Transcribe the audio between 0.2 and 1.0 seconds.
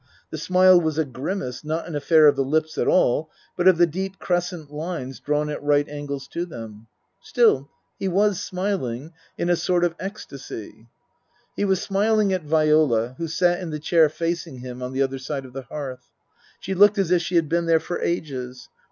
The smile was